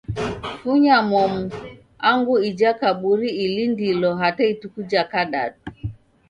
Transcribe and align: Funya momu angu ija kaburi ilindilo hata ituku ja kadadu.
Funya 0.59 0.95
momu 1.09 1.43
angu 2.09 2.35
ija 2.49 2.71
kaburi 2.79 3.29
ilindilo 3.43 4.09
hata 4.21 4.43
ituku 4.51 4.81
ja 4.91 5.03
kadadu. 5.11 5.59